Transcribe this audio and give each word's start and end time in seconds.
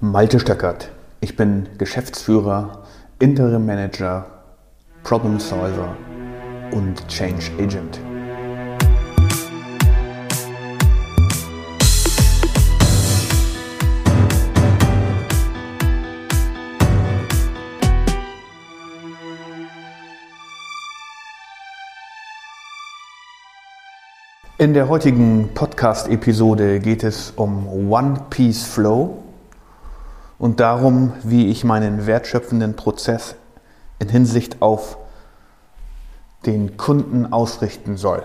Malte 0.00 0.40
Stöckert. 0.40 0.90
Ich 1.20 1.36
bin 1.36 1.68
Geschäftsführer, 1.78 2.82
Interim 3.20 3.64
Manager, 3.64 4.26
Problem 5.04 5.38
Solver 5.38 5.96
und 6.72 7.06
Change 7.08 7.50
Agent. 7.60 8.00
In 24.58 24.74
der 24.74 24.88
heutigen 24.88 25.50
Podcast-Episode 25.54 26.80
geht 26.80 27.04
es 27.04 27.32
um 27.36 27.90
One 27.90 28.20
Piece 28.30 28.64
Flow 28.64 29.23
und 30.38 30.60
darum, 30.60 31.12
wie 31.22 31.50
ich 31.50 31.64
meinen 31.64 32.06
wertschöpfenden 32.06 32.76
Prozess 32.76 33.36
in 33.98 34.08
Hinsicht 34.08 34.60
auf 34.60 34.98
den 36.46 36.76
Kunden 36.76 37.32
ausrichten 37.32 37.96
soll. 37.96 38.22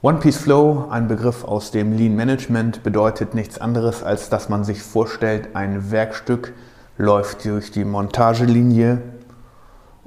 One 0.00 0.18
Piece 0.18 0.38
Flow, 0.38 0.88
ein 0.90 1.06
Begriff 1.06 1.44
aus 1.44 1.70
dem 1.70 1.92
Lean 1.92 2.16
Management, 2.16 2.82
bedeutet 2.82 3.34
nichts 3.34 3.58
anderes, 3.58 4.02
als 4.02 4.30
dass 4.30 4.48
man 4.48 4.64
sich 4.64 4.82
vorstellt, 4.82 5.54
ein 5.54 5.92
Werkstück 5.92 6.54
läuft 6.98 7.44
durch 7.44 7.70
die 7.70 7.84
Montagelinie 7.84 9.00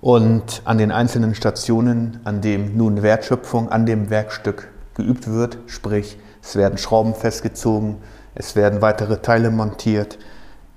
und 0.01 0.61
an 0.65 0.77
den 0.77 0.91
einzelnen 0.91 1.33
Stationen, 1.33 2.19
an 2.25 2.41
dem 2.41 2.75
nun 2.75 3.03
Wertschöpfung 3.03 3.69
an 3.69 3.85
dem 3.85 4.09
Werkstück 4.09 4.67
geübt 4.95 5.27
wird, 5.31 5.57
sprich 5.67 6.17
es 6.45 6.55
werden 6.55 6.77
Schrauben 6.77 7.15
festgezogen, 7.15 7.97
es 8.35 8.55
werden 8.55 8.81
weitere 8.81 9.17
Teile 9.17 9.49
montiert, 9.49 10.19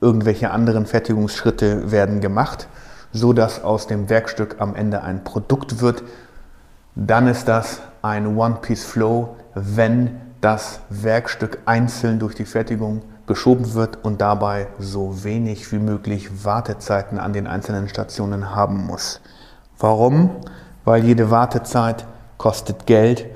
irgendwelche 0.01 0.51
anderen 0.51 0.87
Fertigungsschritte 0.87 1.91
werden 1.91 2.21
gemacht, 2.21 2.69
so 3.13 3.35
dass 3.35 3.63
aus 3.63 3.87
dem 3.87 4.09
Werkstück 4.09 4.57
am 4.61 4.75
Ende 4.75 5.03
ein 5.03 5.25
Produkt 5.25 5.81
wird, 5.81 6.03
dann 6.95 7.29
ist 7.29 7.49
das 7.49 7.81
ein 8.01 8.39
One-Piece-Flow, 8.39 9.37
wenn 9.55 10.19
das 10.41 10.81
Werkstück 10.89 11.59
einzeln 11.67 12.19
durch 12.19 12.35
die 12.35 12.47
Fertigung 12.47 13.03
geschoben 13.27 13.75
wird 13.75 14.03
und 14.03 14.23
dabei 14.23 14.69
so 14.79 15.23
wenig 15.23 15.71
wie 15.71 15.79
möglich 15.79 16.45
Wartezeiten 16.45 17.19
an 17.19 17.35
den 17.35 17.47
einzelnen 17.47 17.89
Stationen 17.89 18.55
haben 18.55 18.87
muss. 18.87 19.21
Warum? 19.79 20.31
Weil 20.85 21.05
jede 21.05 21.31
Wartezeit 21.31 22.07
kostet 22.39 22.87
Geld 22.87 23.27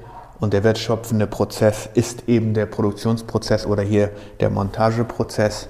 und 0.43 0.53
der 0.53 0.65
wertschöpfende 0.65 1.29
Prozess 1.29 1.89
ist 1.95 2.29
eben 2.29 2.53
der 2.53 2.67
Produktionsprozess 2.67 3.65
oder 3.65 3.85
hier 3.85 4.11
der 4.41 4.51
Montageprozess, 4.51 5.69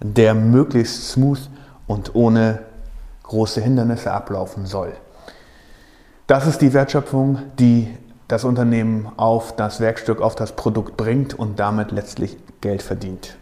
der 0.00 0.34
möglichst 0.34 1.10
smooth 1.10 1.48
und 1.86 2.16
ohne 2.16 2.58
große 3.22 3.60
Hindernisse 3.60 4.10
ablaufen 4.10 4.66
soll. 4.66 4.92
Das 6.26 6.48
ist 6.48 6.60
die 6.62 6.72
Wertschöpfung, 6.72 7.38
die 7.60 7.96
das 8.26 8.42
Unternehmen 8.42 9.08
auf 9.16 9.54
das 9.54 9.78
Werkstück, 9.78 10.20
auf 10.20 10.34
das 10.34 10.50
Produkt 10.50 10.96
bringt 10.96 11.38
und 11.38 11.60
damit 11.60 11.92
letztlich 11.92 12.36
Geld 12.60 12.82
verdient. 12.82 13.36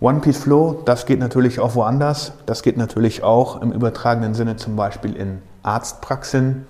One 0.00 0.20
Piece 0.20 0.38
Flow, 0.38 0.80
das 0.84 1.06
geht 1.06 1.18
natürlich 1.18 1.58
auch 1.58 1.74
woanders. 1.74 2.34
Das 2.46 2.62
geht 2.62 2.76
natürlich 2.76 3.24
auch 3.24 3.60
im 3.60 3.72
übertragenen 3.72 4.34
Sinne 4.34 4.54
zum 4.54 4.76
Beispiel 4.76 5.16
in 5.16 5.42
Arztpraxen, 5.64 6.68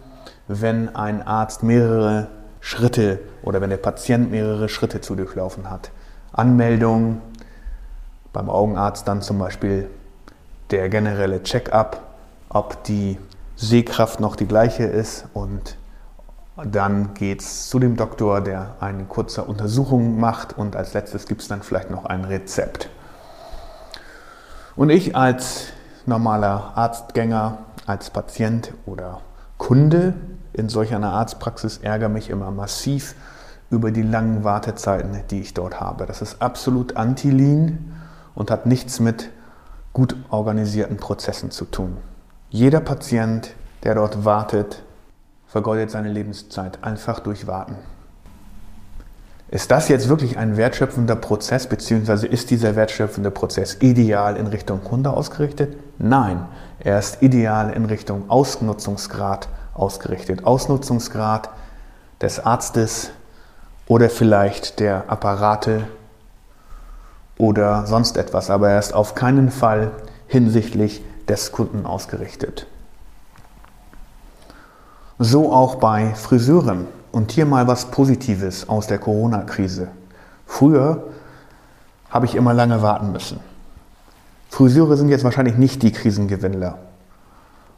wenn 0.49 0.97
ein 0.97 1.27
Arzt 1.27 1.63
mehrere 1.63 2.29
Schritte 2.65 3.21
oder 3.43 3.61
wenn 3.61 3.69
der 3.69 3.77
Patient 3.77 4.31
mehrere 4.31 4.71
Schritte 4.71 5.03
zu 5.03 5.15
durchlaufen 5.15 5.69
hat. 5.69 5.91
Anmeldung, 6.33 7.21
beim 8.33 8.49
Augenarzt 8.49 9.07
dann 9.07 9.21
zum 9.21 9.39
Beispiel 9.39 9.91
der 10.71 10.89
generelle 10.89 11.43
Check-up, 11.43 12.01
ob 12.49 12.83
die 12.85 13.19
Sehkraft 13.55 14.19
noch 14.19 14.35
die 14.35 14.47
gleiche 14.47 14.85
ist 14.85 15.27
und 15.35 15.77
dann 16.57 17.13
geht 17.13 17.43
es 17.43 17.69
zu 17.69 17.79
dem 17.79 17.97
Doktor, 17.97 18.41
der 18.41 18.77
eine 18.81 19.05
kurze 19.05 19.45
Untersuchung 19.45 20.19
macht 20.19 20.57
und 20.57 20.75
als 20.75 20.95
letztes 20.95 21.27
gibt 21.27 21.43
es 21.43 21.49
dann 21.49 21.61
vielleicht 21.61 21.91
noch 21.91 22.07
ein 22.07 22.25
Rezept. 22.25 22.89
Und 24.75 24.89
ich 24.89 25.15
als 25.15 25.67
normaler 26.07 26.73
Arztgänger, 26.77 27.59
als 27.85 28.09
Patient 28.09 28.73
oder 28.87 29.21
Kunde 29.59 30.15
in 30.55 30.69
solch 30.69 30.95
einer 30.95 31.13
Arztpraxis 31.13 31.79
ärgere 31.79 32.09
mich 32.09 32.31
immer 32.31 32.51
massiv 32.51 33.15
über 33.71 33.91
die 33.91 34.03
langen 34.03 34.45
Wartezeiten, 34.45 35.19
die 35.31 35.41
ich 35.41 35.53
dort 35.53 35.81
habe. 35.81 36.07
Das 36.07 36.23
ist 36.23 36.41
absolut 36.41 36.97
anti-lean 36.97 37.93
und 38.35 38.51
hat 38.51 38.67
nichts 38.67 39.01
mit 39.01 39.31
gut 39.93 40.17
organisierten 40.31 40.97
Prozessen 40.97 41.51
zu 41.51 41.65
tun. 41.65 41.97
Jeder 42.51 42.81
Patient, 42.81 43.51
der 43.83 43.97
dort 43.97 44.25
wartet, 44.25 44.83
vergeudet 45.47 45.91
seine 45.91 46.09
Lebenszeit 46.09 46.83
einfach 46.83 47.21
durch 47.21 47.47
Warten. 47.47 47.77
Ist 49.49 49.71
das 49.71 49.89
jetzt 49.89 50.09
wirklich 50.09 50.39
ein 50.39 50.57
wertschöpfender 50.57 51.17
Prozess, 51.17 51.69
beziehungsweise 51.69 52.27
ist 52.27 52.51
dieser 52.51 52.75
wertschöpfende 52.75 53.31
Prozess 53.31 53.77
ideal 53.81 54.37
in 54.37 54.47
Richtung 54.47 54.83
Kunde 54.83 55.11
ausgerichtet? 55.11 55.77
Nein, 55.99 56.47
er 56.81 56.99
ist 56.99 57.23
ideal 57.23 57.73
in 57.73 57.85
Richtung 57.85 58.29
Ausnutzungsgrad 58.31 59.49
ausgerichtet. 59.75 60.45
Ausnutzungsgrad 60.45 61.51
des 62.21 62.41
Arztes 62.41 63.11
oder 63.87 64.09
vielleicht 64.09 64.81
der 64.81 65.05
Apparate 65.09 65.87
oder 67.37 67.87
sonst 67.87 68.17
etwas, 68.17 68.51
aber 68.51 68.71
er 68.71 68.79
ist 68.79 68.95
auf 68.95 69.15
keinen 69.15 69.51
Fall 69.51 69.91
hinsichtlich 70.27 71.03
des 71.29 71.53
Kunden 71.53 71.87
ausgerichtet. 71.87 72.67
So 75.19 75.53
auch 75.53 75.77
bei 75.77 76.15
Friseuren. 76.15 76.87
Und 77.13 77.31
hier 77.31 77.47
mal 77.47 77.69
was 77.69 77.93
Positives 77.93 78.69
aus 78.69 78.89
der 78.89 78.99
Corona-Krise. 78.99 79.87
Früher 80.47 81.05
habe 82.11 82.27
ich 82.27 82.35
immer 82.35 82.53
lange 82.53 82.83
warten 82.83 83.13
müssen. 83.13 83.39
Friseure 84.51 84.97
sind 84.97 85.09
jetzt 85.09 85.25
wahrscheinlich 85.25 85.57
nicht 85.57 85.83
die 85.83 85.93
Krisengewinnler. 85.93 86.79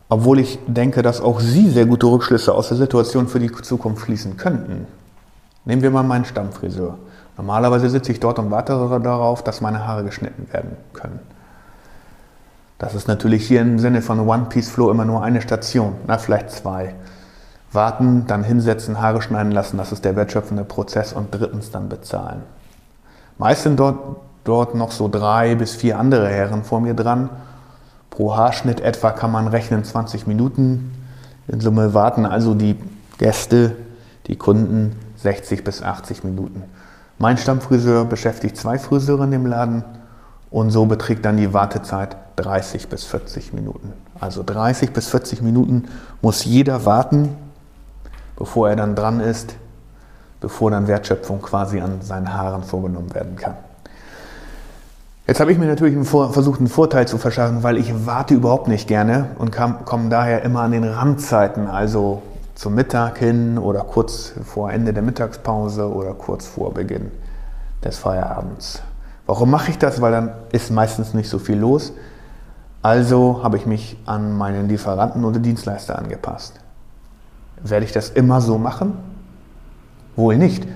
Obwohl 0.09 0.39
ich 0.39 0.59
denke, 0.67 1.03
dass 1.03 1.21
auch 1.21 1.41
sie 1.41 1.69
sehr 1.71 1.87
gute 1.87 2.07
Rückschlüsse 2.07 2.55
aus 2.55 2.69
der 2.69 2.77
Situation 2.77 3.27
für 3.27 3.41
die 3.41 3.51
Zukunft 3.51 4.05
schließen 4.05 4.37
könnten. 4.37 4.87
Nehmen 5.65 5.83
wir 5.83 5.91
mal 5.91 6.05
meinen 6.05 6.25
Stammfriseur. 6.25 6.97
Normalerweise 7.37 7.91
sitze 7.91 8.13
ich 8.13 8.21
dort 8.21 8.39
und 8.39 8.51
warte 8.51 8.73
darauf, 9.03 9.43
dass 9.43 9.61
meine 9.61 9.87
Haare 9.87 10.05
geschnitten 10.05 10.47
werden 10.53 10.77
können. 10.93 11.19
Das 12.79 12.95
ist 12.95 13.09
natürlich 13.09 13.47
hier 13.47 13.63
im 13.63 13.79
Sinne 13.79 14.03
von 14.03 14.21
One 14.21 14.47
Piece 14.49 14.69
Flow 14.69 14.91
immer 14.91 15.05
nur 15.05 15.23
eine 15.23 15.41
Station, 15.41 15.95
na 16.07 16.19
vielleicht 16.19 16.51
zwei 16.51 16.95
warten, 17.73 18.27
dann 18.27 18.43
hinsetzen, 18.43 19.01
Haare 19.01 19.23
schneiden 19.23 19.53
lassen, 19.53 19.77
das 19.77 19.93
ist 19.93 20.05
der 20.05 20.17
wertschöpfende 20.17 20.65
Prozess 20.65 21.13
und 21.13 21.33
drittens 21.33 21.71
dann 21.71 21.89
bezahlen. 21.89 22.43
Meist 23.39 23.63
sind 23.63 23.79
dort, 23.79 24.17
dort 24.45 24.75
noch 24.75 24.91
so 24.91 25.09
drei 25.09 25.55
bis 25.55 25.77
vier 25.77 25.99
andere 25.99 26.29
Herren 26.29 26.65
vor 26.65 26.81
mir 26.81 26.95
dran. 26.95 27.29
Pro 28.17 28.35
Haarschnitt 28.35 28.81
etwa 28.81 29.11
kann 29.11 29.31
man 29.31 29.47
rechnen 29.47 29.85
20 29.85 30.27
Minuten. 30.27 30.91
In 31.49 31.61
Summe 31.61 31.93
warten 31.93 32.25
also 32.25 32.55
die 32.55 32.77
Gäste, 33.19 33.77
die 34.27 34.37
Kunden 34.37 34.97
60 35.17 35.63
bis 35.63 35.83
80 35.83 36.25
Minuten. 36.25 36.63
Mein 37.19 37.37
Stammfriseur 37.37 38.07
beschäftigt 38.07 38.57
zwei 38.57 38.79
Friseure 38.79 39.25
in 39.25 39.33
dem 39.33 39.45
Laden 39.45 39.85
und 40.51 40.71
so 40.71 40.87
beträgt 40.87 41.27
dann 41.27 41.37
die 41.37 41.53
Wartezeit 41.53 42.17
30 42.37 42.89
bis 42.89 43.05
40 43.05 43.53
Minuten. 43.53 43.93
Also 44.19 44.43
30 44.43 44.95
bis 44.95 45.09
40 45.09 45.43
Minuten 45.43 45.85
muss 46.23 46.47
jeder 46.47 46.87
warten, 46.87 47.37
bevor 48.37 48.71
er 48.71 48.77
dann 48.77 48.95
dran 48.95 49.21
ist, 49.21 49.57
bevor 50.41 50.71
dann 50.71 50.89
Wertschöpfung 50.89 51.43
quasi 51.43 51.83
an 51.83 52.01
seinen 52.01 52.33
Haaren 52.33 52.63
vorgenommen 52.63 53.15
werden 53.15 53.37
kann. 53.37 53.57
Jetzt 55.27 55.41
habe 55.41 55.51
ich 55.51 55.59
mir 55.59 55.67
natürlich 55.67 55.97
versucht, 56.09 56.61
einen 56.61 56.69
Vorteil 56.69 57.09
zu 57.09 57.19
verschaffen, 57.19 57.65
weil 57.65 57.79
ich 57.79 58.07
warte 58.07 58.35
überhaupt 58.35 58.69
nicht 58.69 58.87
gerne 58.87 59.31
und 59.39 59.51
komme 59.51 60.09
daher 60.09 60.43
immer 60.43 60.61
an 60.61 60.71
den 60.71 60.85
Randzeiten, 60.85 61.67
also 61.67 62.23
zum 62.55 62.77
Mittag 62.77 63.19
hin 63.19 63.59
oder 63.59 63.81
kurz 63.81 64.35
vor 64.45 64.71
Ende 64.71 64.93
der 64.93 65.03
Mittagspause 65.03 65.93
oder 65.93 66.15
kurz 66.15 66.47
vor 66.47 66.73
Beginn 66.73 67.11
des 67.85 67.99
Feierabends. 67.99 68.83
Warum 69.27 69.51
mache 69.51 69.73
ich 69.73 69.79
das? 69.79 70.01
Weil 70.01 70.13
dann 70.13 70.31
ist 70.53 70.71
meistens 70.71 71.13
nicht 71.13 71.29
so 71.29 71.41
viel 71.41 71.59
los. 71.59 71.93
Also 72.81 73.41
habe 73.43 73.57
ich 73.57 73.67
mich 73.67 74.01
an 74.07 74.31
meinen 74.33 74.69
Lieferanten 74.69 75.25
oder 75.25 75.41
Dienstleister 75.41 75.99
angepasst. 75.99 76.61
Werde 77.65 77.85
ich 77.85 77.91
das 77.91 78.11
immer 78.11 78.41
so 78.41 78.59
machen? 78.59 78.93
Wohl 80.15 80.39
nicht, 80.39 80.69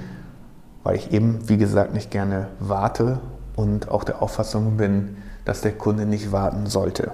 weil 0.82 0.96
ich 0.96 1.12
eben, 1.12 1.48
wie 1.48 1.56
gesagt, 1.56 1.94
nicht 1.94 2.10
gerne 2.10 2.48
warte 2.58 3.20
und 3.56 3.90
auch 3.90 4.04
der 4.04 4.22
Auffassung 4.22 4.76
bin, 4.76 5.16
dass 5.44 5.60
der 5.60 5.72
Kunde 5.72 6.06
nicht 6.06 6.32
warten 6.32 6.66
sollte. 6.66 7.12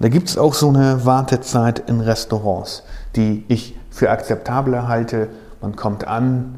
Da 0.00 0.08
gibt 0.08 0.28
es 0.28 0.38
auch 0.38 0.54
so 0.54 0.68
eine 0.68 1.04
Wartezeit 1.04 1.80
in 1.88 2.00
Restaurants, 2.00 2.84
die 3.16 3.44
ich 3.48 3.76
für 3.90 4.10
akzeptabler 4.10 4.86
halte. 4.86 5.28
Man 5.60 5.74
kommt 5.74 6.06
an, 6.06 6.56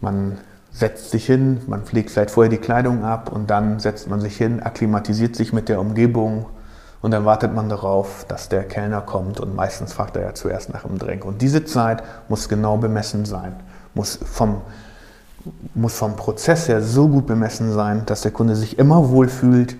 man 0.00 0.38
setzt 0.72 1.10
sich 1.10 1.24
hin, 1.26 1.60
man 1.68 1.84
pflegt 1.84 2.10
vielleicht 2.10 2.32
vorher 2.32 2.50
die 2.50 2.58
Kleidung 2.58 3.04
ab 3.04 3.30
und 3.32 3.48
dann 3.48 3.78
setzt 3.78 4.10
man 4.10 4.20
sich 4.20 4.36
hin, 4.36 4.60
akklimatisiert 4.60 5.36
sich 5.36 5.52
mit 5.52 5.68
der 5.68 5.80
Umgebung 5.80 6.46
und 7.00 7.12
dann 7.12 7.24
wartet 7.24 7.54
man 7.54 7.68
darauf, 7.68 8.24
dass 8.26 8.48
der 8.48 8.64
Kellner 8.64 9.00
kommt 9.00 9.38
und 9.38 9.54
meistens 9.54 9.92
fragt 9.92 10.16
er 10.16 10.22
ja 10.22 10.34
zuerst 10.34 10.72
nach 10.72 10.82
dem 10.82 10.98
Drink. 10.98 11.24
Und 11.24 11.42
diese 11.42 11.64
Zeit 11.64 12.02
muss 12.28 12.48
genau 12.48 12.76
bemessen 12.76 13.24
sein, 13.24 13.54
muss 13.94 14.18
vom, 14.24 14.62
muss 15.74 15.96
vom 15.96 16.16
Prozess 16.16 16.68
her 16.68 16.82
so 16.82 17.08
gut 17.08 17.26
bemessen 17.26 17.72
sein, 17.72 18.02
dass 18.06 18.22
der 18.22 18.30
Kunde 18.30 18.56
sich 18.56 18.78
immer 18.78 19.10
wohlfühlt, 19.10 19.76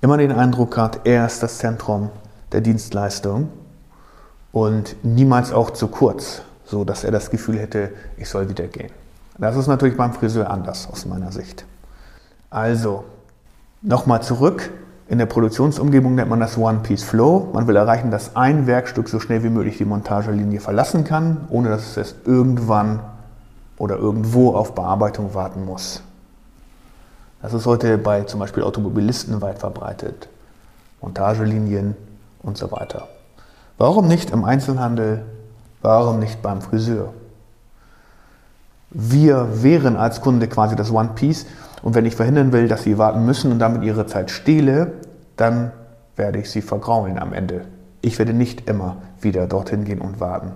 immer 0.00 0.16
den 0.16 0.32
Eindruck 0.32 0.76
hat, 0.76 1.00
er 1.04 1.26
ist 1.26 1.42
das 1.42 1.58
Zentrum 1.58 2.10
der 2.52 2.60
Dienstleistung 2.60 3.48
und 4.52 4.96
niemals 5.02 5.52
auch 5.52 5.70
zu 5.70 5.88
kurz, 5.88 6.42
so 6.64 6.84
dass 6.84 7.04
er 7.04 7.10
das 7.10 7.30
Gefühl 7.30 7.58
hätte, 7.58 7.90
ich 8.16 8.28
soll 8.28 8.48
wieder 8.48 8.66
gehen. 8.66 8.90
Das 9.38 9.56
ist 9.56 9.68
natürlich 9.68 9.96
beim 9.96 10.12
Friseur 10.12 10.50
anders 10.50 10.88
aus 10.90 11.06
meiner 11.06 11.30
Sicht. 11.30 11.64
Also, 12.50 13.04
nochmal 13.82 14.22
zurück. 14.22 14.70
In 15.06 15.18
der 15.18 15.26
Produktionsumgebung 15.26 16.16
nennt 16.16 16.28
man 16.28 16.40
das 16.40 16.58
One-Piece-Flow. 16.58 17.50
Man 17.54 17.66
will 17.66 17.76
erreichen, 17.76 18.10
dass 18.10 18.36
ein 18.36 18.66
Werkstück 18.66 19.08
so 19.08 19.20
schnell 19.20 19.42
wie 19.42 19.48
möglich 19.48 19.78
die 19.78 19.84
Montagelinie 19.84 20.60
verlassen 20.60 21.04
kann, 21.04 21.46
ohne 21.50 21.68
dass 21.68 21.96
es 21.96 22.14
irgendwann 22.26 23.00
oder 23.78 23.96
irgendwo 23.96 24.54
auf 24.54 24.74
Bearbeitung 24.74 25.34
warten 25.34 25.64
muss. 25.64 26.02
Das 27.40 27.54
ist 27.54 27.66
heute 27.66 27.98
bei 27.98 28.22
zum 28.22 28.40
Beispiel 28.40 28.64
Automobilisten 28.64 29.40
weit 29.40 29.58
verbreitet. 29.60 30.28
Montagelinien 31.00 31.96
und 32.42 32.58
so 32.58 32.70
weiter. 32.72 33.08
Warum 33.78 34.08
nicht 34.08 34.30
im 34.30 34.44
Einzelhandel? 34.44 35.24
Warum 35.82 36.18
nicht 36.18 36.42
beim 36.42 36.60
Friseur? 36.60 37.14
Wir 38.90 39.62
wären 39.62 39.96
als 39.96 40.20
Kunde 40.20 40.48
quasi 40.48 40.74
das 40.74 40.90
One 40.90 41.10
Piece 41.14 41.46
und 41.82 41.94
wenn 41.94 42.06
ich 42.06 42.16
verhindern 42.16 42.52
will, 42.52 42.66
dass 42.66 42.82
sie 42.82 42.98
warten 42.98 43.24
müssen 43.24 43.52
und 43.52 43.60
damit 43.60 43.84
ihre 43.84 44.06
Zeit 44.06 44.30
stehle, 44.30 44.94
dann 45.36 45.70
werde 46.16 46.40
ich 46.40 46.50
sie 46.50 46.62
vergraulen 46.62 47.18
am 47.18 47.32
Ende. 47.32 47.66
Ich 48.00 48.18
werde 48.18 48.32
nicht 48.32 48.68
immer 48.68 48.96
wieder 49.20 49.46
dorthin 49.46 49.84
gehen 49.84 50.00
und 50.00 50.18
warten. 50.18 50.52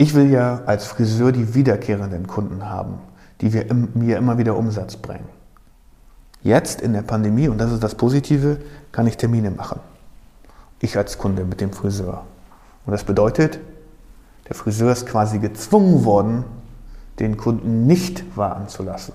Ich 0.00 0.14
will 0.14 0.30
ja 0.30 0.62
als 0.64 0.86
Friseur 0.86 1.32
die 1.32 1.56
wiederkehrenden 1.56 2.28
Kunden 2.28 2.70
haben, 2.70 3.00
die 3.40 3.52
wir 3.52 3.66
mir 3.94 4.16
immer 4.16 4.38
wieder 4.38 4.56
Umsatz 4.56 4.96
bringen. 4.96 5.28
Jetzt 6.40 6.80
in 6.80 6.92
der 6.92 7.02
Pandemie, 7.02 7.48
und 7.48 7.58
das 7.58 7.72
ist 7.72 7.82
das 7.82 7.96
Positive, 7.96 8.58
kann 8.92 9.08
ich 9.08 9.16
Termine 9.16 9.50
machen. 9.50 9.80
Ich 10.78 10.96
als 10.96 11.18
Kunde 11.18 11.44
mit 11.44 11.60
dem 11.60 11.72
Friseur. 11.72 12.22
Und 12.86 12.92
das 12.92 13.02
bedeutet, 13.02 13.58
der 14.48 14.54
Friseur 14.54 14.92
ist 14.92 15.04
quasi 15.04 15.40
gezwungen 15.40 16.04
worden, 16.04 16.44
den 17.18 17.36
Kunden 17.36 17.88
nicht 17.88 18.36
warten 18.36 18.68
zu 18.68 18.84
lassen. 18.84 19.14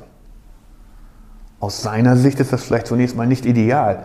Aus 1.61 1.81
seiner 1.81 2.17
Sicht 2.17 2.41
ist 2.41 2.51
das 2.51 2.61
vielleicht 2.61 2.87
zunächst 2.87 3.15
mal 3.15 3.25
nicht 3.25 3.45
ideal, 3.45 4.03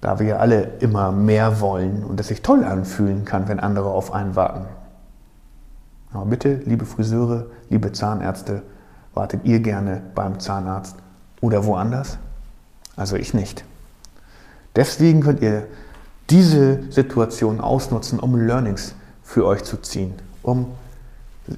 da 0.00 0.18
wir 0.18 0.26
ja 0.26 0.36
alle 0.38 0.70
immer 0.80 1.12
mehr 1.12 1.60
wollen 1.60 2.02
und 2.02 2.18
es 2.18 2.28
sich 2.28 2.40
toll 2.40 2.64
anfühlen 2.64 3.26
kann, 3.26 3.46
wenn 3.46 3.60
andere 3.60 3.90
auf 3.90 4.14
einen 4.14 4.36
warten. 4.36 4.64
Aber 6.12 6.26
bitte, 6.26 6.60
liebe 6.64 6.84
Friseure, 6.84 7.46
liebe 7.68 7.92
Zahnärzte, 7.92 8.62
wartet 9.14 9.44
ihr 9.44 9.60
gerne 9.60 10.02
beim 10.14 10.40
Zahnarzt 10.40 10.96
oder 11.40 11.64
woanders? 11.64 12.18
Also 12.96 13.16
ich 13.16 13.34
nicht. 13.34 13.64
Deswegen 14.76 15.20
könnt 15.20 15.42
ihr 15.42 15.66
diese 16.30 16.90
Situation 16.90 17.60
ausnutzen, 17.60 18.20
um 18.20 18.36
Learnings 18.36 18.94
für 19.22 19.46
euch 19.46 19.64
zu 19.64 19.76
ziehen 19.78 20.14
um 20.48 20.66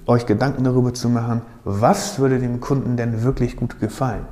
euch 0.06 0.26
Gedanken 0.26 0.64
darüber 0.64 0.94
zu 0.94 1.08
machen, 1.08 1.42
was 1.64 2.18
würde 2.18 2.38
dem 2.38 2.60
Kunden 2.60 2.96
denn 2.96 3.22
wirklich 3.22 3.56
gut 3.56 3.80
gefallen. 3.80 4.24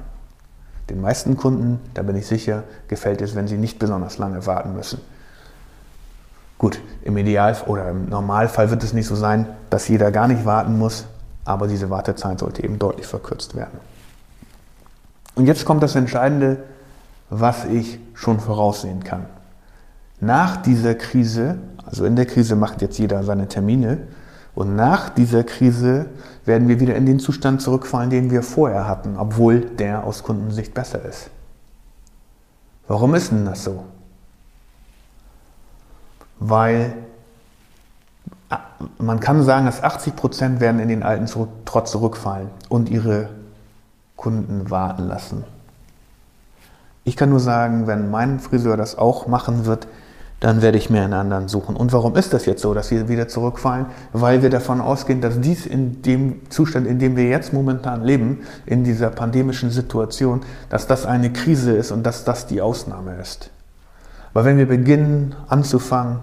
Den 0.91 1.01
meisten 1.01 1.37
Kunden, 1.37 1.81
da 1.95 2.03
bin 2.03 2.17
ich 2.17 2.27
sicher, 2.27 2.65
gefällt 2.89 3.21
es, 3.21 3.35
wenn 3.35 3.47
sie 3.47 3.59
nicht 3.59 3.79
besonders 3.79 4.19
lange 4.19 4.47
warten 4.47 4.75
müssen. 4.75 5.01
Gut, 6.59 6.81
im 7.03 7.17
Idealfall 7.17 7.69
oder 7.69 7.89
im 7.89 8.09
Normalfall 8.09 8.71
wird 8.71 8.83
es 8.83 8.93
nicht 8.93 9.07
so 9.07 9.15
sein, 9.15 9.47
dass 9.71 9.87
jeder 9.89 10.11
gar 10.11 10.27
nicht 10.27 10.45
warten 10.45 10.77
muss, 10.77 11.07
aber 11.45 11.69
diese 11.69 11.89
Wartezeit 11.89 12.41
sollte 12.41 12.65
eben 12.65 12.79
deutlich 12.79 13.07
verkürzt 13.07 13.55
werden. 13.55 13.79
Und 15.37 15.47
jetzt 15.47 15.65
kommt 15.65 15.85
das 15.85 15.95
Entscheidende, 15.95 16.59
was 17.31 17.65
ich 17.65 18.01
schon 18.15 18.41
voraussehen 18.41 19.05
kann. 19.05 19.27
Nach 20.21 20.57
dieser 20.57 20.97
Krise, 20.97 21.59
also 21.87 22.05
in 22.05 22.17
der 22.17 22.27
Krise 22.27 22.57
macht 22.57 22.83
jetzt 22.83 22.99
jeder 22.99 23.23
seine 23.23 23.47
Termine, 23.47 23.99
und 24.57 24.75
nach 24.75 25.11
dieser 25.11 25.45
Krise 25.45 26.07
werden 26.45 26.67
wir 26.67 26.81
wieder 26.81 26.97
in 26.97 27.07
den 27.07 27.21
Zustand 27.21 27.63
zurückfallen, 27.63 28.11
den 28.11 28.33
wir 28.33 28.43
vorher 28.43 28.89
hatten, 28.89 29.17
obwohl 29.17 29.61
der 29.61 30.03
aus 30.03 30.25
Kundensicht 30.25 30.75
besser 30.75 31.05
ist. 31.05 31.31
Warum 32.89 33.15
ist 33.15 33.31
denn 33.31 33.45
das 33.45 33.63
so? 33.63 33.85
Weil 36.41 36.95
ah, 38.51 38.61
man 38.99 39.21
kann 39.21 39.43
sagen, 39.43 39.67
dass 39.67 39.83
80 39.83 40.17
Prozent 40.17 40.61
werden 40.61 40.81
in 40.81 40.89
den 40.89 41.03
alten 41.03 41.27
zurück, 41.27 41.51
Trotz 41.65 41.91
zurückfallen 41.91 42.49
und 42.69 42.89
ihre 42.89 43.29
Kunden 44.17 44.71
warten 44.71 45.07
lassen. 45.07 45.45
Ich 47.05 47.17
kann 47.17 47.31
nur 47.31 47.41
sagen, 47.41 47.87
wenn 47.87 48.11
mein 48.11 48.41
Friseur 48.41 48.77
das 48.77 48.99
auch 48.99 49.27
machen 49.27 49.65
wird, 49.65 49.87
dann 50.41 50.63
werde 50.63 50.79
ich 50.79 50.89
mir 50.89 51.03
einen 51.03 51.15
anderen 51.15 51.49
suchen. 51.49 51.75
Und 51.75 51.93
warum 51.93 52.15
ist 52.15 52.33
das 52.33 52.47
jetzt 52.47 52.63
so, 52.63 52.73
dass 52.75 52.91
wir 52.91 53.09
wieder 53.09 53.27
zurückfallen? 53.27 53.87
Weil 54.13 54.43
wir 54.43 54.51
davon 54.51 54.81
ausgehen, 54.81 55.21
dass 55.21 55.41
dies 55.41 55.67
in 55.67 56.03
dem 56.03 56.49
Zustand, 56.51 56.87
in 56.87 56.99
dem 56.99 57.17
wir 57.17 57.25
jetzt 57.25 57.53
momentan 57.53 58.05
leben, 58.05 58.41
in 58.67 58.85
dieser 58.85 59.11
pandemischen 59.11 59.71
Situation, 59.71 60.43
dass 60.69 60.87
das 60.87 61.07
eine 61.07 61.33
Krise 61.33 61.73
ist 61.73 61.91
und 61.91 62.05
dass 62.05 62.25
das 62.25 62.47
die 62.47 62.61
Ausnahme 62.61 63.17
ist. 63.21 63.51
Weil 64.39 64.45
wenn 64.45 64.59
wir 64.59 64.69
beginnen 64.69 65.35
anzufangen 65.49 66.21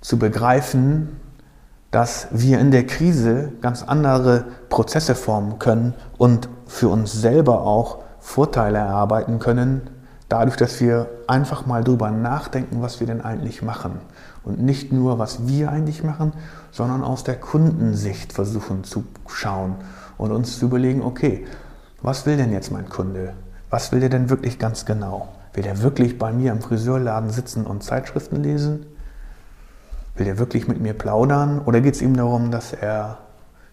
zu 0.00 0.18
begreifen, 0.18 1.20
dass 1.92 2.26
wir 2.32 2.58
in 2.58 2.72
der 2.72 2.88
Krise 2.88 3.52
ganz 3.60 3.84
andere 3.84 4.46
Prozesse 4.68 5.14
formen 5.14 5.60
können 5.60 5.94
und 6.18 6.48
für 6.66 6.88
uns 6.88 7.12
selber 7.12 7.60
auch 7.60 7.98
Vorteile 8.18 8.78
erarbeiten 8.78 9.38
können, 9.38 9.82
dadurch, 10.28 10.56
dass 10.56 10.80
wir 10.80 11.08
einfach 11.28 11.66
mal 11.66 11.84
drüber 11.84 12.10
nachdenken, 12.10 12.82
was 12.82 12.98
wir 12.98 13.06
denn 13.06 13.20
eigentlich 13.20 13.62
machen. 13.62 14.00
Und 14.42 14.60
nicht 14.60 14.90
nur, 14.90 15.20
was 15.20 15.46
wir 15.46 15.70
eigentlich 15.70 16.02
machen, 16.02 16.32
sondern 16.72 17.04
aus 17.04 17.22
der 17.22 17.36
Kundensicht 17.36 18.32
versuchen 18.32 18.82
zu 18.82 19.04
schauen 19.28 19.76
und 20.18 20.32
uns 20.32 20.58
zu 20.58 20.64
überlegen, 20.64 21.02
okay, 21.02 21.46
was 22.02 22.26
will 22.26 22.36
denn 22.36 22.52
jetzt 22.52 22.72
mein 22.72 22.88
Kunde? 22.88 23.34
Was 23.70 23.92
will 23.92 24.00
der 24.00 24.08
denn 24.08 24.30
wirklich 24.30 24.58
ganz 24.58 24.84
genau? 24.84 25.28
Will 25.54 25.62
der 25.62 25.82
wirklich 25.82 26.18
bei 26.18 26.32
mir 26.32 26.52
im 26.52 26.60
Friseurladen 26.60 27.30
sitzen 27.30 27.66
und 27.66 27.82
Zeitschriften 27.82 28.42
lesen? 28.42 28.86
Will 30.16 30.26
der 30.26 30.38
wirklich 30.38 30.68
mit 30.68 30.80
mir 30.80 30.94
plaudern? 30.94 31.60
Oder 31.60 31.80
geht 31.80 31.94
es 31.94 32.02
ihm 32.02 32.16
darum, 32.16 32.50
dass 32.50 32.72
er 32.72 33.18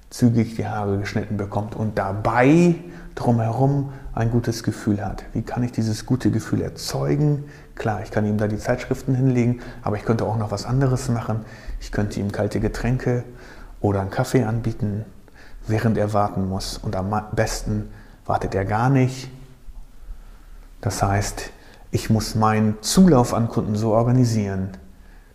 zügig 0.10 0.56
die 0.56 0.68
Haare 0.68 0.98
geschnitten 0.98 1.38
bekommt 1.38 1.76
und 1.76 1.98
dabei 1.98 2.76
drumherum 3.16 3.92
ein 4.14 4.32
gutes 4.32 4.64
Gefühl 4.64 5.06
hat. 5.06 5.24
Wie 5.34 5.44
kann 5.44 5.64
ich 5.64 5.72
dieses 5.72 6.06
gute 6.06 6.32
Gefühl 6.32 6.62
erzeugen? 6.62 7.46
Klar, 7.76 8.02
ich 8.04 8.12
kann 8.12 8.26
ihm 8.26 8.38
da 8.38 8.48
die 8.48 8.58
Zeitschriften 8.58 9.14
hinlegen, 9.16 9.62
aber 9.84 9.98
ich 9.98 10.04
könnte 10.04 10.26
auch 10.26 10.38
noch 10.38 10.52
was 10.52 10.66
anderes 10.66 11.10
machen. 11.10 11.46
Ich 11.80 11.92
könnte 11.92 12.20
ihm 12.20 12.32
kalte 12.32 12.60
Getränke 12.60 13.24
oder 13.82 14.02
einen 14.02 14.10
Kaffee 14.10 14.44
anbieten, 14.44 15.06
während 15.68 15.98
er 15.98 16.14
warten 16.14 16.50
muss. 16.50 16.78
Und 16.78 16.96
am 16.96 17.14
besten 17.34 17.90
wartet 18.26 18.56
er 18.56 18.66
gar 18.66 18.90
nicht. 18.90 19.30
Das 20.82 21.04
heißt, 21.04 21.52
ich 21.92 22.10
muss 22.10 22.36
meinen 22.36 22.78
Zulauf 22.82 23.34
an 23.34 23.48
Kunden 23.48 23.76
so 23.76 23.94
organisieren, 23.94 24.70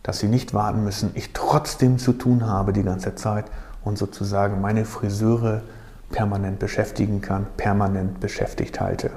dass 0.02 0.18
sie 0.18 0.28
nicht 0.28 0.54
warten 0.54 0.84
müssen, 0.84 1.10
ich 1.14 1.32
trotzdem 1.32 1.98
zu 1.98 2.12
tun 2.12 2.46
habe 2.46 2.72
die 2.72 2.82
ganze 2.82 3.14
Zeit 3.14 3.46
und 3.82 3.98
sozusagen 3.98 4.60
meine 4.60 4.84
Friseure 4.84 5.62
permanent 6.10 6.58
beschäftigen 6.58 7.20
kann, 7.20 7.46
permanent 7.56 8.20
beschäftigt 8.20 8.80
halte. 8.80 9.10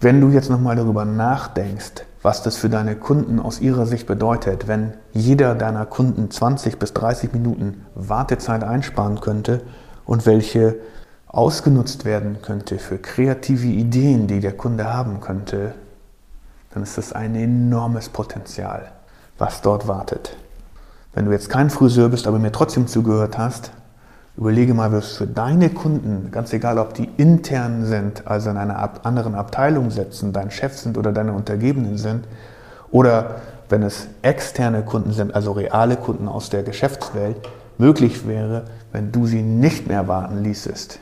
Wenn 0.00 0.20
du 0.20 0.30
jetzt 0.30 0.50
nochmal 0.50 0.76
darüber 0.76 1.04
nachdenkst, 1.04 2.06
was 2.22 2.42
das 2.42 2.56
für 2.56 2.68
deine 2.68 2.96
Kunden 2.96 3.38
aus 3.38 3.60
ihrer 3.60 3.86
Sicht 3.86 4.06
bedeutet, 4.06 4.66
wenn 4.66 4.94
jeder 5.12 5.54
deiner 5.54 5.86
Kunden 5.86 6.30
20 6.30 6.78
bis 6.78 6.92
30 6.94 7.32
Minuten 7.32 7.86
Wartezeit 7.94 8.64
einsparen 8.64 9.20
könnte 9.20 9.62
und 10.04 10.26
welche 10.26 10.76
ausgenutzt 11.28 12.04
werden 12.04 12.38
könnte 12.42 12.78
für 12.78 12.98
kreative 12.98 13.68
Ideen, 13.68 14.26
die 14.26 14.40
der 14.40 14.56
Kunde 14.56 14.92
haben 14.92 15.20
könnte, 15.20 15.74
dann 16.72 16.82
ist 16.82 16.98
das 16.98 17.12
ein 17.12 17.34
enormes 17.34 18.08
Potenzial, 18.08 18.92
was 19.38 19.60
dort 19.60 19.88
wartet. 19.88 20.36
Wenn 21.12 21.24
du 21.24 21.32
jetzt 21.32 21.50
kein 21.50 21.70
Friseur 21.70 22.08
bist, 22.08 22.26
aber 22.26 22.38
mir 22.38 22.52
trotzdem 22.52 22.86
zugehört 22.86 23.36
hast, 23.36 23.72
überlege 24.36 24.74
mal, 24.74 24.92
was 24.92 25.16
für 25.16 25.26
deine 25.26 25.70
Kunden, 25.70 26.30
ganz 26.30 26.52
egal 26.52 26.78
ob 26.78 26.94
die 26.94 27.10
intern 27.16 27.84
sind, 27.84 28.26
also 28.26 28.50
in 28.50 28.56
einer 28.56 29.04
anderen 29.04 29.34
Abteilung 29.34 29.90
sitzen, 29.90 30.32
dein 30.32 30.50
Chef 30.50 30.78
sind 30.78 30.96
oder 30.96 31.12
deine 31.12 31.32
Untergebenen 31.32 31.98
sind, 31.98 32.26
oder 32.90 33.36
wenn 33.68 33.82
es 33.82 34.06
externe 34.22 34.82
Kunden 34.82 35.12
sind, 35.12 35.34
also 35.34 35.52
reale 35.52 35.96
Kunden 35.96 36.28
aus 36.28 36.50
der 36.50 36.62
Geschäftswelt, 36.62 37.36
möglich 37.78 38.26
wäre, 38.26 38.64
wenn 38.92 39.12
du 39.12 39.26
sie 39.26 39.42
nicht 39.42 39.88
mehr 39.88 40.06
warten 40.08 40.42
ließest? 40.42 41.00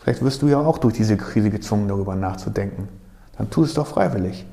Vielleicht 0.00 0.22
wirst 0.22 0.42
du 0.42 0.48
ja 0.48 0.58
auch 0.58 0.78
durch 0.78 0.94
diese 0.94 1.16
Krise 1.16 1.50
gezwungen, 1.50 1.88
darüber 1.88 2.14
nachzudenken. 2.14 2.88
Dann 3.38 3.50
tu 3.50 3.62
es 3.62 3.74
doch 3.74 3.86
freiwillig. 3.86 4.46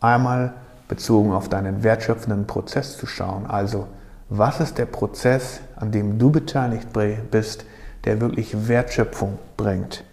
Einmal 0.00 0.52
bezogen 0.88 1.32
auf 1.32 1.48
deinen 1.48 1.82
wertschöpfenden 1.82 2.46
Prozess 2.46 2.96
zu 2.96 3.06
schauen. 3.06 3.46
Also, 3.46 3.88
was 4.28 4.60
ist 4.60 4.78
der 4.78 4.86
Prozess, 4.86 5.60
an 5.76 5.90
dem 5.90 6.18
du 6.18 6.30
beteiligt 6.30 6.88
bist, 7.30 7.64
der 8.04 8.20
wirklich 8.20 8.68
Wertschöpfung 8.68 9.38
bringt, 9.56 10.04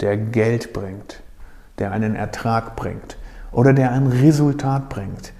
der 0.00 0.16
Geld 0.16 0.72
bringt, 0.72 1.22
der 1.78 1.90
einen 1.90 2.14
Ertrag 2.14 2.76
bringt 2.76 3.16
oder 3.50 3.72
der 3.72 3.92
ein 3.92 4.06
Resultat 4.06 4.88
bringt, 4.88 5.32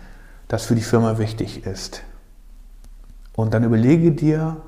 das 0.48 0.64
für 0.64 0.74
die 0.74 0.82
Firma 0.82 1.18
wichtig 1.18 1.66
ist. 1.66 2.02
Und 3.34 3.54
dann 3.54 3.64
überlege 3.64 4.12
dir, 4.12 4.58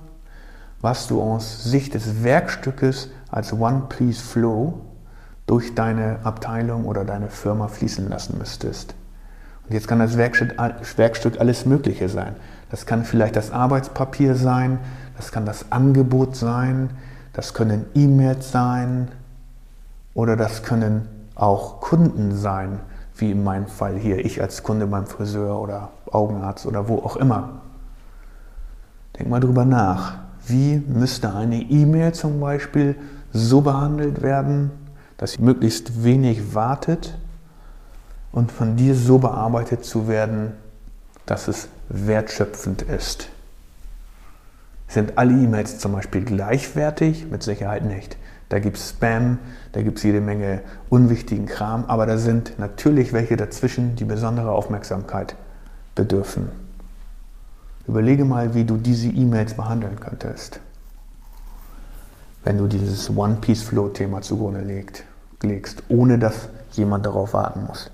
was 0.81 1.07
du 1.07 1.21
aus 1.23 1.65
Sicht 1.65 1.95
des 1.95 2.23
Werkstückes 2.23 3.11
als 3.31 3.53
One-Piece-Flow 3.53 4.81
durch 5.47 5.75
deine 5.75 6.21
Abteilung 6.25 6.87
oder 6.87 7.05
deine 7.05 7.29
Firma 7.29 7.69
fließen 7.69 8.09
lassen 8.09 8.39
müsstest. 8.39 8.95
Und 9.67 9.75
jetzt 9.75 9.89
kann 9.89 9.99
das 9.99 10.17
Werkstück, 10.17 11.41
alles 11.41 11.67
Mögliche 11.67 12.09
sein. 12.09 12.37
Das 12.71 12.87
kann 12.87 13.05
vielleicht 13.05 13.37
das 13.37 13.51
Arbeitspapier 13.51 14.35
sein, 14.35 14.79
das 15.17 15.33
kann 15.33 15.47
das 15.47 15.71
Angebot 15.71 16.37
sein, 16.37 16.91
das 17.33 17.55
können 17.55 17.87
E-Mails 17.95 18.53
sein 18.53 19.09
oder 20.13 20.37
das 20.37 20.63
können 20.63 21.09
auch 21.35 21.81
Kunden 21.81 22.35
sein, 22.37 22.81
wie 23.17 23.31
in 23.31 23.45
meinem 23.45 23.67
Fall 23.67 23.97
hier, 23.97 24.25
ich 24.25 24.41
als 24.41 24.63
Kunde 24.63 24.87
beim 24.87 25.07
Friseur 25.07 25.61
oder 25.61 25.91
Augenarzt 26.11 26.67
oder 26.67 26.89
wo 26.89 26.99
auch 26.99 27.17
immer. 27.17 27.61
Denk 29.19 29.31
mal 29.31 29.41
drüber 29.41 29.65
nach. 29.65 30.15
Wie 30.47 30.77
müsste 30.77 31.33
eine 31.35 31.61
E-Mail 31.61 32.13
zum 32.13 32.41
Beispiel 32.41 32.97
so 33.33 33.63
behandelt 33.63 34.23
werden, 34.23 34.71
dass 35.17 35.39
möglichst 35.39 36.05
wenig 36.05 36.55
wartet 36.55 37.17
und 38.33 38.51
von 38.51 38.77
dir 38.77 38.95
so 38.95 39.19
bearbeitet 39.19 39.85
zu 39.85 40.09
werden, 40.09 40.53
dass 41.27 41.49
es 41.49 41.69
wertschöpfend 41.89 42.83
ist. 42.83 43.29
Sind 44.89 45.17
alle 45.19 45.33
E-Mails 45.33 45.79
zum 45.79 45.93
Beispiel 45.93 46.25
gleichwertig? 46.25 47.27
Mit 47.31 47.43
Sicherheit 47.43 47.85
nicht. 47.85 48.17
Da 48.49 48.59
gibt 48.59 48.77
es 48.77 48.91
Spam, 48.91 49.39
da 49.73 49.83
gibt 49.83 49.99
es 49.99 50.05
jede 50.05 50.21
Menge 50.21 50.61
unwichtigen 50.91 51.47
Kram, 51.47 51.87
aber 51.87 52.07
da 52.07 52.19
sind 52.19 52.59
natürlich 52.59 53.13
welche 53.13 53.37
dazwischen, 53.37 53.97
die 53.97 54.05
besondere 54.05 54.53
Aufmerksamkeit 54.53 55.35
bedürfen. 55.95 56.51
Überlege 57.89 58.25
mal, 58.25 58.55
wie 58.55 58.65
du 58.65 58.77
diese 58.77 59.09
E-Mails 59.09 59.55
behandeln 59.55 59.99
könntest, 59.99 60.61
wenn 62.45 62.59
du 62.59 62.67
dieses 62.67 63.11
One-Piece-Flow-Thema 63.15 64.21
zugrunde 64.23 64.61
legst, 65.43 65.83
ohne 65.89 66.19
dass 66.19 66.49
jemand 66.73 67.07
darauf 67.07 67.33
warten 67.33 67.65
muss. 67.67 67.91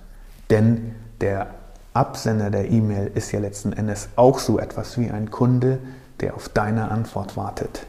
Denn 0.51 0.95
der 1.21 1.49
Absender 1.95 2.51
der 2.51 2.71
E-Mail 2.71 3.11
ist 3.15 3.33
ja 3.33 3.41
letzten 3.41 3.73
Endes 3.73 4.09
auch 4.17 4.39
so 4.39 4.59
etwas 4.59 4.99
wie 4.99 5.11
ein 5.11 5.31
Kunde, 5.31 5.79
der 6.21 6.35
auf 6.35 6.49
deine 6.49 6.91
Antwort 6.91 7.37
wartet. 7.37 7.87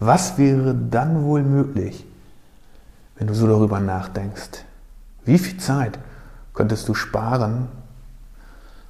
Was 0.00 0.38
wäre 0.38 0.74
dann 0.74 1.24
wohl 1.24 1.42
möglich, 1.42 2.04
wenn 3.16 3.28
du 3.28 3.34
so 3.34 3.46
darüber 3.46 3.80
nachdenkst? 3.80 4.64
Wie 5.24 5.38
viel 5.38 5.58
Zeit 5.58 5.98
könntest 6.52 6.88
du 6.88 6.94
sparen 6.94 7.68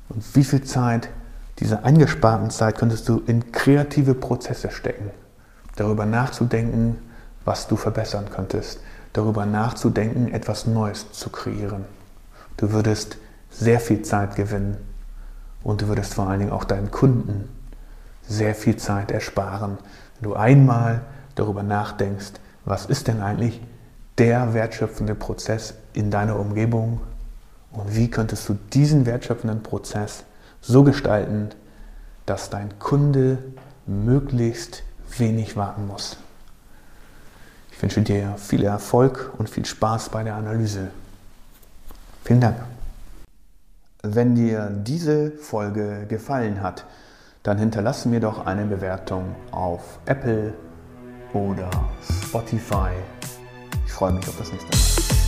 und 0.08 0.24
wie 0.34 0.44
viel 0.44 0.64
Zeit, 0.64 1.08
diese 1.58 1.84
eingesparten 1.84 2.50
Zeit, 2.50 2.78
könntest 2.78 3.08
du 3.08 3.22
in 3.26 3.52
kreative 3.52 4.14
Prozesse 4.14 4.70
stecken? 4.70 5.10
Darüber 5.76 6.06
nachzudenken, 6.06 6.98
was 7.44 7.66
du 7.66 7.76
verbessern 7.76 8.26
könntest. 8.30 8.80
Darüber 9.12 9.46
nachzudenken, 9.46 10.32
etwas 10.32 10.66
Neues 10.66 11.12
zu 11.12 11.30
kreieren. 11.30 11.84
Du 12.56 12.72
würdest 12.72 13.18
sehr 13.50 13.80
viel 13.80 14.02
Zeit 14.02 14.36
gewinnen 14.36 14.76
und 15.62 15.82
du 15.82 15.88
würdest 15.88 16.14
vor 16.14 16.28
allen 16.28 16.40
Dingen 16.40 16.52
auch 16.52 16.64
deinen 16.64 16.90
Kunden 16.90 17.48
sehr 18.26 18.54
viel 18.54 18.76
Zeit 18.76 19.10
ersparen, 19.10 19.78
wenn 20.20 20.30
du 20.30 20.36
einmal 20.36 21.02
darüber 21.34 21.62
nachdenkst, 21.62 22.32
was 22.64 22.86
ist 22.86 23.08
denn 23.08 23.20
eigentlich 23.20 23.60
der 24.18 24.54
wertschöpfende 24.54 25.14
Prozess 25.14 25.74
in 25.92 26.10
deiner 26.10 26.38
Umgebung 26.38 27.00
und 27.72 27.94
wie 27.94 28.10
könntest 28.10 28.48
du 28.48 28.56
diesen 28.72 29.06
wertschöpfenden 29.06 29.62
Prozess 29.62 30.24
so 30.60 30.84
gestalten, 30.84 31.50
dass 32.26 32.50
dein 32.50 32.78
Kunde 32.78 33.38
möglichst 33.86 34.82
wenig 35.18 35.56
warten 35.56 35.86
muss. 35.86 36.16
Ich 37.72 37.82
wünsche 37.82 38.02
dir 38.02 38.36
viel 38.38 38.64
Erfolg 38.64 39.32
und 39.38 39.50
viel 39.50 39.64
Spaß 39.64 40.08
bei 40.10 40.22
der 40.22 40.36
Analyse. 40.36 40.90
Vielen 42.24 42.40
Dank. 42.40 42.56
Wenn 44.02 44.34
dir 44.34 44.70
diese 44.70 45.30
Folge 45.32 46.06
gefallen 46.08 46.62
hat, 46.62 46.84
dann 47.42 47.58
hinterlasse 47.58 48.08
mir 48.08 48.20
doch 48.20 48.46
eine 48.46 48.64
Bewertung 48.64 49.34
auf 49.50 49.98
Apple 50.06 50.54
oder 51.32 51.70
Spotify. 52.22 52.90
Ich 53.86 53.92
freue 53.92 54.12
mich 54.12 54.26
auf 54.28 54.38
das 54.38 54.50
nächste 54.50 54.70
Mal. 54.70 55.23